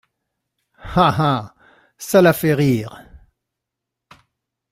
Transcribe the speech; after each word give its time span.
Ah! 0.95 1.15
ah! 1.19 1.55
ça 1.99 2.23
la 2.23 2.33
fait 2.33 2.55
rire!… 2.55 3.03